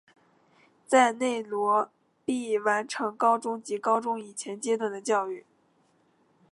[0.87, 1.91] 在内罗
[2.25, 5.45] 毕完成高中及高中以前阶段的教育。